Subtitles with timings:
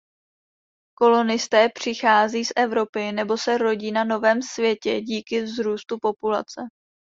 [0.97, 6.61] Kolonisté přichází z Evropy nebo se rodí na Novém Světě díky vzrůstu populace.